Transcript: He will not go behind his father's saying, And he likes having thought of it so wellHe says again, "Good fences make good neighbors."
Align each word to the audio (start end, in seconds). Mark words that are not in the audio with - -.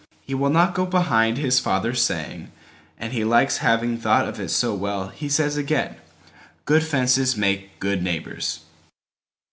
He 0.25 0.33
will 0.33 0.49
not 0.49 0.73
go 0.73 0.87
behind 0.87 1.37
his 1.37 1.59
father's 1.59 2.01
saying, 2.01 2.51
And 2.97 3.13
he 3.13 3.23
likes 3.23 3.57
having 3.57 3.99
thought 3.99 4.27
of 4.27 4.39
it 4.39 4.49
so 4.49 4.75
wellHe 4.75 5.29
says 5.29 5.57
again, 5.57 5.95
"Good 6.65 6.81
fences 6.81 7.37
make 7.37 7.79
good 7.79 8.01
neighbors." 8.01 8.61